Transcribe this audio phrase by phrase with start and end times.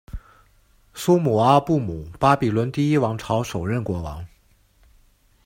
[0.95, 4.27] 苏姆阿布姆巴比伦第一王朝首任国王。